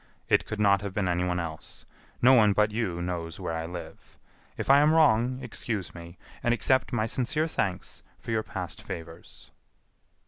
It 0.29 0.47
could 0.47 0.59
not 0.59 0.81
have 0.81 0.95
been 0.95 1.07
anyone 1.07 1.39
else. 1.39 1.85
No 2.23 2.33
one 2.33 2.53
but 2.53 2.71
you 2.71 3.03
knows 3.03 3.39
where 3.39 3.53
I 3.53 3.67
live. 3.67 4.17
If 4.57 4.67
I 4.67 4.79
am 4.79 4.95
wrong, 4.95 5.37
excuse 5.43 5.93
me, 5.93 6.17
and 6.41 6.55
accept 6.55 6.91
my 6.91 7.05
sincere 7.05 7.47
thanks 7.47 8.01
for 8.19 8.31
your 8.31 8.41
past 8.41 8.81
favors...." 8.81 9.51